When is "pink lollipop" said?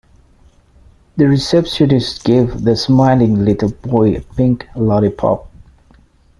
4.21-5.47